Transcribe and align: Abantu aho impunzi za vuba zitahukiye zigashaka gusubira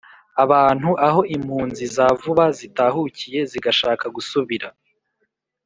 Abantu 0.43 0.89
aho 1.07 1.21
impunzi 1.35 1.83
za 1.95 2.07
vuba 2.21 2.45
zitahukiye 2.57 3.39
zigashaka 3.51 4.05
gusubira 4.15 4.67